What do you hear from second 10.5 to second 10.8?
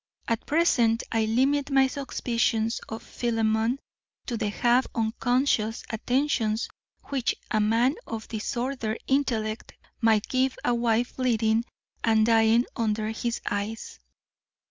a